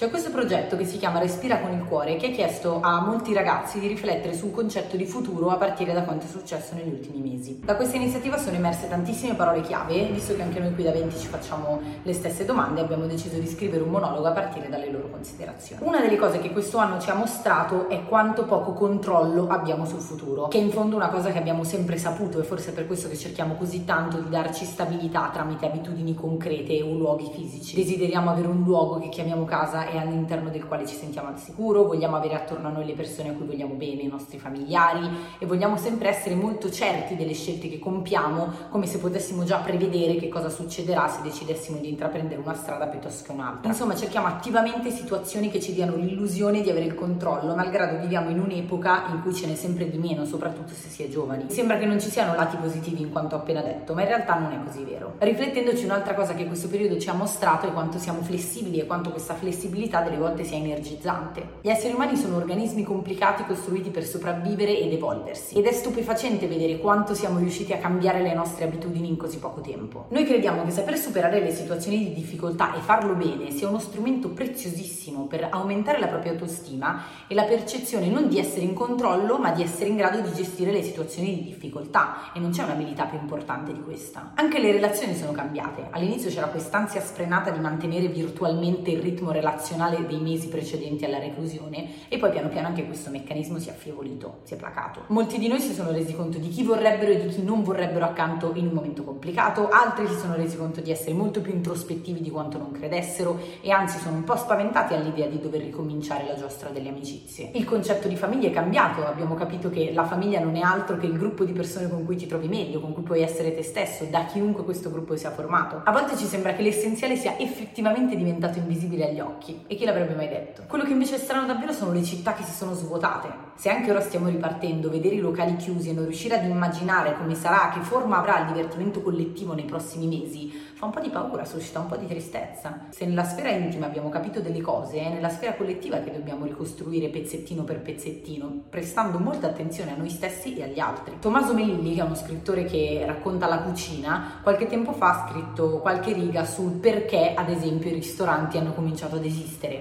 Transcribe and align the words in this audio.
C'è 0.00 0.08
questo 0.08 0.30
progetto 0.30 0.78
che 0.78 0.86
si 0.86 0.96
chiama 0.96 1.18
Respira 1.18 1.58
con 1.58 1.72
il 1.72 1.84
cuore 1.84 2.16
che 2.16 2.28
ha 2.28 2.30
chiesto 2.30 2.80
a 2.80 3.02
molti 3.02 3.34
ragazzi 3.34 3.78
di 3.78 3.86
riflettere 3.86 4.32
sul 4.32 4.50
concetto 4.50 4.96
di 4.96 5.04
futuro 5.04 5.50
a 5.50 5.56
partire 5.56 5.92
da 5.92 6.04
quanto 6.04 6.24
è 6.24 6.28
successo 6.28 6.74
negli 6.74 6.88
ultimi 6.88 7.20
mesi. 7.20 7.60
Da 7.62 7.76
questa 7.76 7.96
iniziativa 7.96 8.38
sono 8.38 8.56
emerse 8.56 8.88
tantissime 8.88 9.34
parole 9.34 9.60
chiave, 9.60 10.06
visto 10.06 10.34
che 10.34 10.40
anche 10.40 10.58
noi 10.58 10.72
qui 10.72 10.84
da 10.84 10.92
20 10.92 11.18
ci 11.18 11.26
facciamo 11.26 11.82
le 12.02 12.12
stesse 12.14 12.46
domande, 12.46 12.80
abbiamo 12.80 13.04
deciso 13.04 13.36
di 13.38 13.46
scrivere 13.46 13.82
un 13.82 13.90
monologo 13.90 14.26
a 14.26 14.30
partire 14.30 14.70
dalle 14.70 14.90
loro 14.90 15.10
considerazioni. 15.10 15.82
Una 15.84 16.00
delle 16.00 16.16
cose 16.16 16.38
che 16.38 16.50
questo 16.50 16.78
anno 16.78 16.98
ci 16.98 17.10
ha 17.10 17.14
mostrato 17.14 17.90
è 17.90 18.02
quanto 18.04 18.46
poco 18.46 18.72
controllo 18.72 19.48
abbiamo 19.48 19.84
sul 19.84 20.00
futuro, 20.00 20.48
che 20.48 20.56
è 20.56 20.62
in 20.62 20.70
fondo 20.70 20.96
una 20.96 21.10
cosa 21.10 21.30
che 21.30 21.36
abbiamo 21.36 21.62
sempre 21.62 21.98
saputo 21.98 22.40
e 22.40 22.44
forse 22.44 22.70
è 22.70 22.72
per 22.72 22.86
questo 22.86 23.06
che 23.08 23.16
cerchiamo 23.16 23.54
così 23.56 23.84
tanto 23.84 24.18
di 24.18 24.30
darci 24.30 24.64
stabilità 24.64 25.28
tramite 25.30 25.66
abitudini 25.66 26.14
concrete 26.14 26.80
o 26.80 26.94
luoghi 26.94 27.30
fisici. 27.34 27.76
Desideriamo 27.76 28.30
avere 28.30 28.48
un 28.48 28.62
luogo 28.62 28.98
che 28.98 29.10
chiamiamo 29.10 29.44
casa 29.44 29.79
e 29.88 29.98
all'interno 29.98 30.50
del 30.50 30.66
quale 30.66 30.86
ci 30.86 30.94
sentiamo 30.94 31.28
al 31.28 31.38
sicuro, 31.38 31.84
vogliamo 31.84 32.16
avere 32.16 32.34
attorno 32.34 32.68
a 32.68 32.70
noi 32.70 32.86
le 32.86 32.92
persone 32.92 33.30
a 33.30 33.32
cui 33.32 33.46
vogliamo 33.46 33.74
bene, 33.74 34.02
i 34.02 34.08
nostri 34.08 34.38
familiari 34.38 35.08
e 35.38 35.46
vogliamo 35.46 35.76
sempre 35.76 36.08
essere 36.08 36.34
molto 36.34 36.70
certi 36.70 37.16
delle 37.16 37.32
scelte 37.32 37.68
che 37.68 37.78
compiamo, 37.78 38.52
come 38.70 38.86
se 38.86 38.98
potessimo 38.98 39.44
già 39.44 39.58
prevedere 39.58 40.16
che 40.16 40.28
cosa 40.28 40.48
succederà 40.48 41.08
se 41.08 41.22
decidessimo 41.22 41.78
di 41.78 41.88
intraprendere 41.88 42.40
una 42.40 42.54
strada 42.54 42.86
piuttosto 42.86 43.24
che 43.24 43.32
un'altra. 43.32 43.70
Insomma, 43.70 43.94
cerchiamo 43.94 44.26
attivamente 44.26 44.90
situazioni 44.90 45.50
che 45.50 45.60
ci 45.60 45.72
diano 45.72 45.96
l'illusione 45.96 46.60
di 46.60 46.70
avere 46.70 46.86
il 46.86 46.94
controllo, 46.94 47.54
malgrado 47.54 47.98
viviamo 47.98 48.30
in 48.30 48.40
un'epoca 48.40 49.06
in 49.10 49.22
cui 49.22 49.34
ce 49.34 49.46
n'è 49.46 49.54
sempre 49.54 49.88
di 49.88 49.98
meno, 49.98 50.24
soprattutto 50.24 50.72
se 50.74 50.88
si 50.88 51.02
è 51.02 51.08
giovani. 51.08 51.44
Sembra 51.48 51.78
che 51.78 51.86
non 51.86 52.00
ci 52.00 52.10
siano 52.10 52.34
lati 52.34 52.56
positivi 52.56 53.02
in 53.02 53.10
quanto 53.10 53.36
ho 53.36 53.38
appena 53.38 53.62
detto, 53.62 53.94
ma 53.94 54.02
in 54.02 54.08
realtà 54.08 54.38
non 54.38 54.52
è 54.52 54.58
così 54.64 54.84
vero. 54.84 55.14
Riflettendoci 55.18 55.84
un'altra 55.84 56.14
cosa 56.14 56.34
che 56.34 56.46
questo 56.46 56.68
periodo 56.68 56.98
ci 56.98 57.08
ha 57.08 57.14
mostrato 57.14 57.66
è 57.66 57.72
quanto 57.72 57.98
siamo 57.98 58.20
flessibili 58.22 58.78
e 58.80 58.86
quanto 58.86 59.10
questa 59.10 59.34
flessibilità 59.34 59.68
flessibilità 59.70 60.02
delle 60.02 60.16
volte 60.16 60.44
sia 60.44 60.56
energizzante. 60.56 61.58
Gli 61.60 61.68
esseri 61.68 61.94
umani 61.94 62.16
sono 62.16 62.36
organismi 62.36 62.82
complicati 62.82 63.44
costruiti 63.44 63.90
per 63.90 64.04
sopravvivere 64.04 64.78
ed 64.78 64.92
evolversi 64.92 65.56
ed 65.56 65.66
è 65.66 65.72
stupefacente 65.72 66.48
vedere 66.48 66.78
quanto 66.78 67.14
siamo 67.14 67.38
riusciti 67.38 67.72
a 67.72 67.78
cambiare 67.78 68.20
le 68.20 68.34
nostre 68.34 68.64
abitudini 68.64 69.08
in 69.08 69.16
così 69.16 69.38
poco 69.38 69.60
tempo. 69.60 70.06
Noi 70.10 70.24
crediamo 70.24 70.64
che 70.64 70.72
saper 70.72 70.98
superare 70.98 71.40
le 71.40 71.52
situazioni 71.52 71.98
di 71.98 72.12
difficoltà 72.12 72.74
e 72.74 72.80
farlo 72.80 73.14
bene 73.14 73.50
sia 73.52 73.68
uno 73.68 73.78
strumento 73.78 74.30
preziosissimo 74.30 75.26
per 75.26 75.46
aumentare 75.50 76.00
la 76.00 76.08
propria 76.08 76.32
autostima 76.32 77.04
e 77.28 77.34
la 77.34 77.44
percezione 77.44 78.08
non 78.08 78.28
di 78.28 78.38
essere 78.38 78.62
in 78.62 78.74
controllo 78.74 79.38
ma 79.38 79.52
di 79.52 79.62
essere 79.62 79.88
in 79.88 79.96
grado 79.96 80.20
di 80.20 80.32
gestire 80.32 80.72
le 80.72 80.82
situazioni 80.82 81.34
di 81.34 81.44
difficoltà 81.44 82.32
e 82.34 82.40
non 82.40 82.50
c'è 82.50 82.64
un'abilità 82.64 83.04
più 83.04 83.18
importante 83.18 83.72
di 83.72 83.80
questa. 83.80 84.32
Anche 84.34 84.58
le 84.58 84.72
relazioni 84.72 85.14
sono 85.14 85.32
cambiate. 85.32 85.86
All'inizio 85.90 86.30
c'era 86.30 86.46
quest'ansia 86.46 87.00
sfrenata 87.00 87.50
di 87.50 87.60
mantenere 87.60 88.08
virtualmente 88.08 88.90
il 88.90 89.00
ritmo 89.00 89.30
relazionale 89.30 89.59
razionale 89.60 90.06
dei 90.06 90.18
mesi 90.18 90.48
precedenti 90.48 91.04
alla 91.04 91.18
reclusione 91.18 92.08
e 92.08 92.16
poi 92.16 92.30
piano 92.30 92.48
piano 92.48 92.68
anche 92.68 92.86
questo 92.86 93.10
meccanismo 93.10 93.58
si 93.58 93.68
è 93.68 93.72
affievolito, 93.72 94.38
si 94.44 94.54
è 94.54 94.56
placato. 94.56 95.02
Molti 95.08 95.38
di 95.38 95.48
noi 95.48 95.60
si 95.60 95.74
sono 95.74 95.90
resi 95.90 96.14
conto 96.14 96.38
di 96.38 96.48
chi 96.48 96.62
vorrebbero 96.62 97.12
e 97.12 97.20
di 97.20 97.28
chi 97.28 97.42
non 97.42 97.62
vorrebbero 97.62 98.06
accanto 98.06 98.52
in 98.54 98.66
un 98.66 98.72
momento 98.72 99.04
complicato, 99.04 99.68
altri 99.68 100.06
si 100.08 100.16
sono 100.16 100.34
resi 100.34 100.56
conto 100.56 100.80
di 100.80 100.90
essere 100.90 101.12
molto 101.12 101.42
più 101.42 101.52
introspettivi 101.52 102.22
di 102.22 102.30
quanto 102.30 102.56
non 102.56 102.72
credessero 102.72 103.38
e 103.60 103.70
anzi 103.70 103.98
sono 103.98 104.16
un 104.16 104.24
po' 104.24 104.36
spaventati 104.36 104.94
all'idea 104.94 105.26
di 105.26 105.38
dover 105.38 105.60
ricominciare 105.60 106.24
la 106.26 106.36
giostra 106.36 106.70
delle 106.70 106.88
amicizie. 106.88 107.50
Il 107.52 107.64
concetto 107.64 108.08
di 108.08 108.16
famiglia 108.16 108.48
è 108.48 108.52
cambiato, 108.52 109.04
abbiamo 109.04 109.34
capito 109.34 109.68
che 109.68 109.92
la 109.92 110.04
famiglia 110.04 110.40
non 110.40 110.56
è 110.56 110.60
altro 110.60 110.96
che 110.96 111.06
il 111.06 111.18
gruppo 111.18 111.44
di 111.44 111.52
persone 111.52 111.88
con 111.90 112.04
cui 112.06 112.16
ti 112.16 112.26
trovi 112.26 112.48
meglio, 112.48 112.80
con 112.80 112.94
cui 112.94 113.02
puoi 113.02 113.20
essere 113.20 113.54
te 113.54 113.62
stesso, 113.62 114.04
da 114.04 114.24
chiunque 114.24 114.64
questo 114.64 114.90
gruppo 114.90 115.16
sia 115.16 115.30
formato. 115.30 115.82
A 115.84 115.92
volte 115.92 116.16
ci 116.16 116.24
sembra 116.24 116.54
che 116.54 116.62
l'essenziale 116.62 117.16
sia 117.16 117.36
effettivamente 117.38 118.16
diventato 118.16 118.58
invisibile 118.58 119.10
agli 119.10 119.20
occhi 119.20 119.49
e 119.66 119.74
chi 119.74 119.84
l'avrebbe 119.84 120.14
mai 120.14 120.28
detto? 120.28 120.62
Quello 120.66 120.84
che 120.84 120.92
invece 120.92 121.16
è 121.16 121.18
strano 121.18 121.46
davvero 121.46 121.72
sono 121.72 121.92
le 121.92 122.02
città 122.02 122.34
che 122.34 122.42
si 122.42 122.52
sono 122.52 122.74
svuotate. 122.74 123.48
Se 123.54 123.68
anche 123.68 123.90
ora 123.90 124.00
stiamo 124.00 124.28
ripartendo, 124.28 124.88
vedere 124.88 125.16
i 125.16 125.20
locali 125.20 125.56
chiusi 125.56 125.90
e 125.90 125.92
non 125.92 126.04
riuscire 126.04 126.36
ad 126.36 126.44
immaginare 126.44 127.14
come 127.16 127.34
sarà, 127.34 127.70
che 127.74 127.80
forma 127.80 128.18
avrà 128.18 128.40
il 128.40 128.52
divertimento 128.52 129.02
collettivo 129.02 129.52
nei 129.52 129.66
prossimi 129.66 130.06
mesi, 130.06 130.50
fa 130.74 130.86
un 130.86 130.92
po' 130.92 131.00
di 131.00 131.10
paura, 131.10 131.44
suscita 131.44 131.78
un 131.78 131.86
po' 131.86 131.96
di 131.96 132.06
tristezza. 132.06 132.86
Se 132.88 133.04
nella 133.04 133.24
sfera 133.24 133.50
intima 133.50 133.84
abbiamo 133.84 134.08
capito 134.08 134.40
delle 134.40 134.62
cose, 134.62 135.00
è 135.00 135.10
nella 135.10 135.28
sfera 135.28 135.52
collettiva 135.54 135.98
che 135.98 136.10
dobbiamo 136.10 136.46
ricostruire 136.46 137.08
pezzettino 137.08 137.64
per 137.64 137.80
pezzettino, 137.80 138.62
prestando 138.70 139.18
molta 139.18 139.48
attenzione 139.48 139.92
a 139.92 139.96
noi 139.96 140.08
stessi 140.08 140.56
e 140.56 140.62
agli 140.62 140.78
altri. 140.78 141.18
Tommaso 141.20 141.52
Melilli, 141.52 141.94
che 141.94 142.00
è 142.00 142.04
uno 142.04 142.14
scrittore 142.14 142.64
che 142.64 143.02
racconta 143.04 143.46
la 143.46 143.58
cucina, 143.58 144.38
qualche 144.42 144.68
tempo 144.68 144.92
fa 144.92 145.10
ha 145.10 145.28
scritto 145.28 145.80
qualche 145.80 146.14
riga 146.14 146.46
sul 146.46 146.72
perché, 146.72 147.34
ad 147.34 147.50
esempio, 147.50 147.90
i 147.90 147.94
ristoranti 147.94 148.56
hanno 148.56 148.72
cominciato 148.72 149.16
ad 149.16 149.24
esistere. 149.24 149.39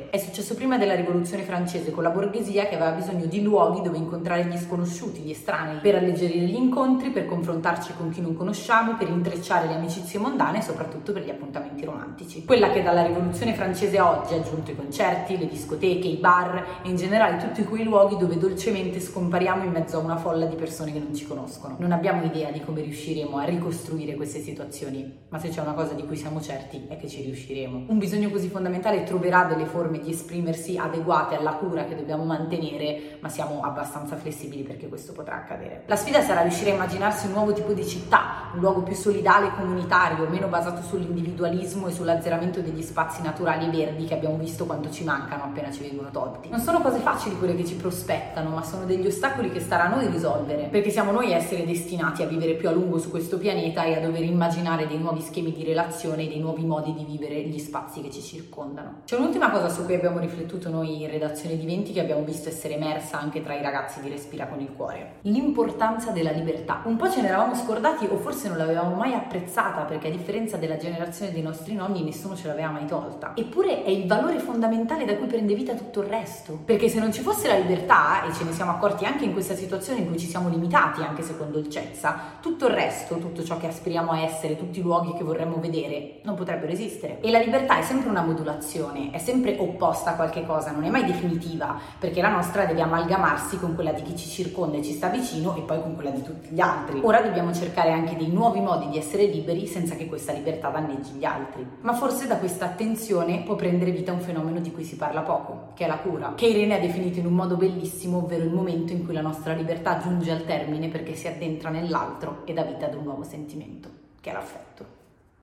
È 0.10 0.18
successo 0.18 0.56
prima 0.56 0.78
della 0.78 0.96
rivoluzione 0.96 1.44
francese 1.44 1.92
con 1.92 2.04
la 2.04 2.10
borghesia 2.10 2.68
che 2.68 2.76
aveva 2.76 2.92
bisogno 2.92 3.26
di 3.26 3.42
luoghi 3.42 3.82
dove 3.82 3.98
incontrare 3.98 4.46
gli 4.46 4.58
sconosciuti, 4.58 5.22
gli 5.22 5.32
estranei, 5.32 5.80
per 5.80 5.96
alleggerire 5.96 6.46
gli 6.46 6.56
incontri, 6.56 7.10
per 7.10 7.26
confrontarci 7.26 7.94
con 7.98 8.10
chi 8.10 8.22
non 8.22 8.36
conosciamo, 8.36 8.96
per 8.96 9.10
intrecciare 9.10 9.68
le 9.68 9.76
amicizie 9.76 10.20
mondane 10.20 10.60
e 10.60 10.62
soprattutto 10.62 11.12
per 11.12 11.24
gli 11.24 11.30
appuntamenti 11.30 11.84
romantici. 11.84 12.46
Quella 12.46 12.70
che 12.70 12.82
dalla 12.82 13.06
rivoluzione 13.06 13.54
francese 13.54 13.98
a 13.98 14.10
oggi 14.10 14.34
ha 14.34 14.38
aggiunto 14.38 14.72
i 14.72 14.76
concerti, 14.76 15.38
le 15.38 15.48
discoteche, 15.48 16.08
i 16.08 16.18
bar 16.18 16.82
e 16.84 16.90
in 16.90 16.96
generale 16.96 17.38
tutti 17.38 17.64
quei 17.64 17.84
luoghi 17.84 18.18
dove 18.18 18.38
dolcemente 18.38 19.00
scompariamo 19.00 19.64
in 19.64 19.72
mezzo 19.72 19.98
a 19.98 20.00
una 20.00 20.18
folla 20.18 20.46
di 20.46 20.56
persone 20.56 20.94
che 20.94 21.00
non 21.00 21.14
ci 21.14 21.26
conoscono. 21.26 21.76
Non 21.80 21.92
abbiamo 21.92 22.24
idea 22.24 22.52
di 22.52 22.62
come 22.62 22.82
riusciremo 22.82 23.38
a 23.38 23.44
ricostruire 23.44 24.16
queste 24.16 24.40
situazioni, 24.40 25.26
ma 25.30 25.40
se 25.40 25.50
c'è 25.50 25.62
una 25.62 25.74
cosa 25.74 25.94
di 25.94 26.06
cui 26.06 26.16
siamo 26.16 26.42
certi 26.42 26.86
è 26.88 26.98
che 26.98 27.08
ci 27.08 27.22
riusciremo. 27.24 27.86
Un 27.88 27.98
bisogno 27.98 28.30
così 28.30 28.48
fondamentale 28.48 29.04
troverà 29.04 29.44
delle 29.50 29.66
forme 29.66 30.00
di 30.00 30.12
esprimersi 30.12 30.78
adeguate 30.78 31.36
alla 31.36 31.54
cura 31.54 31.84
che 31.84 31.96
dobbiamo 31.96 32.24
mantenere, 32.24 33.18
ma 33.20 33.28
siamo 33.28 33.62
abbastanza 33.62 34.16
flessibili 34.16 34.64
perché 34.64 34.88
questo 34.88 35.12
potrà 35.12 35.36
accadere. 35.36 35.84
La 35.88 35.96
sfida 35.98 36.22
sarà 36.22 36.42
riuscire 36.42 36.72
a 36.72 36.76
immaginarsi 36.76 37.26
un 37.26 37.34
nuovo 37.34 37.52
tipo 37.52 37.74
di 37.74 37.86
città, 37.86 38.52
un 38.54 38.60
luogo 38.60 38.82
più 38.82 38.96
solidale 38.96 39.48
e 39.48 39.52
comunitario, 39.56 40.28
meno 40.30 40.48
basato 40.48 40.82
sull'individualismo 40.82 41.88
e 41.88 41.92
sull'azzeramento 41.92 42.62
degli 42.62 42.82
spazi 42.82 43.22
naturali 43.22 43.66
e 43.66 43.70
verdi 43.70 44.06
che 44.06 44.14
abbiamo 44.14 44.38
visto 44.38 44.66
quanto 44.66 44.90
ci 44.90 45.04
mancano 45.04 45.44
appena 45.44 45.72
ci 45.72 45.82
vengono 45.82 46.10
tolti. 46.12 46.50
Non 46.50 46.60
sono 46.60 46.82
cose 46.82 47.00
facili 47.00 47.38
quelle 47.38 47.56
che 47.56 47.66
ci 47.66 47.76
prospettano, 47.76 48.50
ma 48.50 48.64
sono 48.64 48.86
degli 48.86 49.08
ostacoli 49.08 49.52
che 49.52 49.60
starà 49.60 49.86
a 49.86 49.96
noi 49.96 50.08
risolvere, 50.08 50.68
perché 50.70 50.90
siamo 50.90 51.12
noi 51.12 51.34
a 51.34 51.38
essere 51.38 51.66
destinati 51.66 52.24
a 52.24 52.28
vivere 52.28 52.54
più 52.54 52.70
a 52.70 52.72
lungo 52.72 52.98
su 52.98 53.10
questo 53.10 53.38
pianeta 53.38 53.84
e 53.84 53.96
a 53.96 54.00
dover 54.00 54.24
immaginare 54.24 54.88
dei 54.88 54.98
nuovi 54.98 55.22
schemi 55.22 55.52
di 55.52 55.64
relazione 55.64 56.24
e 56.24 56.28
dei 56.28 56.40
nuovi 56.40 56.66
modi 56.66 56.94
di 56.94 57.04
vivere 57.04 57.42
gli 57.42 57.60
spazi 57.60 58.02
che 58.02 58.12
ci 58.12 58.22
circondano. 58.22 59.02
C'è 59.06 59.18
un'ultima 59.40 59.52
cosa 59.52 59.70
su 59.70 59.86
cui 59.86 59.96
abbiamo 59.96 60.20
riflettuto 60.20 60.70
noi 60.70 61.02
in 61.02 61.10
redazione 61.10 61.58
di 61.58 61.66
20 61.66 61.94
che 61.94 62.02
abbiamo 62.02 62.24
visto 62.24 62.50
essere 62.50 62.76
emersa 62.76 63.20
anche 63.20 63.42
tra 63.42 63.56
i 63.56 63.62
ragazzi 63.62 64.02
di 64.02 64.10
Respira 64.10 64.48
con 64.48 64.60
il 64.60 64.70
cuore. 64.76 65.14
L'importanza 65.22 66.12
della 66.12 66.32
libertà. 66.32 66.82
Un 66.84 66.98
po' 66.98 67.10
ce 67.10 67.22
ne 67.22 67.30
eravamo 67.30 67.56
scordati 67.56 68.06
o 68.06 68.18
forse 68.18 68.50
non 68.50 68.58
l'avevamo 68.58 68.96
mai 68.96 69.14
apprezzata 69.14 69.84
perché 69.84 70.10
a 70.10 70.12
differenza 70.12 70.58
della 70.58 70.76
generazione 70.76 71.32
dei 71.32 71.42
nostri 71.42 71.74
nonni 71.74 72.04
nessuno 72.04 72.36
ce 72.36 72.48
l'aveva 72.48 72.70
mai 72.70 72.86
tolta. 72.86 73.32
Eppure 73.34 73.86
è 73.86 73.90
il 73.90 74.08
valore 74.08 74.40
fondamentale 74.40 75.06
da 75.06 75.16
cui 75.16 75.28
prende 75.28 75.54
vita 75.54 75.74
tutto 75.74 76.02
il 76.02 76.08
resto. 76.08 76.60
Perché 76.66 76.90
se 76.90 77.00
non 77.00 77.14
ci 77.14 77.22
fosse 77.22 77.48
la 77.48 77.56
libertà, 77.56 78.26
e 78.26 78.34
ce 78.34 78.44
ne 78.44 78.52
siamo 78.52 78.72
accorti 78.72 79.06
anche 79.06 79.24
in 79.24 79.32
questa 79.32 79.56
situazione 79.56 80.00
in 80.00 80.08
cui 80.08 80.20
ci 80.20 80.28
siamo 80.28 80.50
limitati 80.50 81.02
anche 81.02 81.22
secondo 81.22 81.60
il 81.60 81.70
Cezza, 81.70 82.38
tutto 82.42 82.68
il 82.68 82.74
resto, 82.74 83.18
tutto 83.20 83.42
ciò 83.44 83.58
che 83.58 83.68
aspiriamo 83.68 84.12
a 84.12 84.20
essere, 84.20 84.58
tutti 84.58 84.80
i 84.80 84.82
luoghi 84.82 85.14
che 85.14 85.24
vorremmo 85.24 85.60
vedere, 85.62 86.20
non 86.24 86.36
potrebbero 86.36 86.74
esistere. 86.74 87.22
E 87.22 87.32
la 87.32 87.40
libertà 87.40 87.78
è 87.78 87.84
sempre 87.84 88.10
una 88.10 88.22
modulazione, 88.22 89.12
è 89.12 89.18
sempre 89.18 89.28
opposta 89.58 90.12
a 90.12 90.14
qualche 90.16 90.46
cosa, 90.46 90.72
non 90.72 90.84
è 90.84 90.90
mai 90.90 91.06
definitiva, 91.06 91.78
perché 91.98 92.22
la 92.22 92.30
nostra 92.30 92.66
deve 92.66 92.82
amalgamarsi 92.82 93.58
con 93.60 93.76
quella 93.76 93.92
di 93.92 94.02
chi 94.02 94.16
ci 94.16 94.28
circonda 94.28 94.78
e 94.78 94.84
ci 94.84 94.94
sta 94.94 95.10
vicino 95.10 95.56
e 95.56 95.62
poi 95.62 95.82
con 95.82 95.96
quella 95.96 96.10
di 96.10 96.24
tutti 96.24 96.50
gli 96.50 96.60
altri. 96.60 97.00
Ora 97.04 97.22
dobbiamo 97.22 97.54
cercare 97.54 97.92
anche 97.92 98.16
dei 98.16 98.30
nuovi 98.30 98.60
modi 98.60 98.90
di 98.90 98.98
essere 98.98 99.26
liberi 99.26 99.68
senza 99.68 99.96
che 99.96 100.08
questa 100.08 100.32
libertà 100.32 100.70
danneggi 100.70 101.12
gli 101.12 101.26
altri. 101.26 101.66
Ma 101.82 101.94
forse 101.94 102.28
da 102.28 102.38
questa 102.38 102.66
attenzione 102.66 103.42
può 103.44 103.56
prendere 103.56 103.92
vita 103.92 104.12
un 104.12 104.20
fenomeno 104.20 104.60
di 104.60 104.72
cui 104.72 104.84
si 104.84 104.96
parla 104.96 105.22
poco, 105.22 105.72
che 105.76 105.86
è 105.86 105.88
la 105.88 105.98
cura, 105.98 106.34
che 106.36 106.48
Irene 106.48 106.76
ha 106.76 106.80
definito 106.80 107.20
in 107.20 107.26
un 107.26 107.34
modo 107.34 107.56
bellissimo, 107.56 108.18
ovvero 108.18 108.44
il 108.44 108.54
momento 108.54 108.94
in 108.94 109.06
cui 109.06 109.14
la 109.14 109.22
nostra 109.22 109.54
libertà 109.54 110.00
giunge 110.00 110.32
al 110.32 110.46
termine 110.46 110.88
perché 110.90 111.16
si 111.16 111.28
addentra 111.28 111.70
nell'altro 111.70 112.42
e 112.46 112.54
dà 112.54 112.64
vita 112.64 112.86
ad 112.86 112.96
un 112.96 113.04
nuovo 113.04 113.24
sentimento, 113.24 113.90
che 114.20 114.30
è 114.30 114.34
l'affetto. 114.34 114.99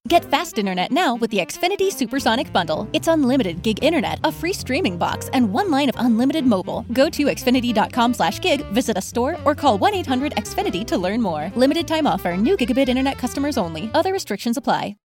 Get 0.07 0.25
fast 0.25 0.59
internet 0.59 0.93
now 0.93 1.17
with 1.17 1.33
the 1.33 1.39
Xfinity 1.39 1.91
Supersonic 1.91 2.53
Bundle. 2.53 2.89
It's 2.93 3.09
unlimited 3.09 3.63
gig 3.63 3.83
internet, 3.83 4.21
a 4.23 4.31
free 4.31 4.53
streaming 4.53 4.97
box, 4.97 5.29
and 5.33 5.53
one 5.53 5.69
line 5.69 5.89
of 5.89 5.97
unlimited 5.99 6.47
mobile. 6.47 6.85
Go 6.93 7.09
to 7.11 7.25
xfinity.com 7.25 8.15
slash 8.15 8.39
gig, 8.39 8.65
visit 8.67 8.97
a 8.97 9.01
store, 9.01 9.37
or 9.45 9.57
call 9.57 9.77
1-800-XFINITY 9.81 10.87
to 10.87 10.99
learn 10.99 11.21
more. 11.21 11.51
Limited 11.57 11.89
time 11.89 12.07
offer. 12.07 12.37
New 12.37 12.57
gigabit 12.57 12.89
internet 12.89 13.19
customers 13.19 13.59
only. 13.59 13.91
Other 13.95 14.13
restrictions 14.13 14.57
apply. 14.57 14.95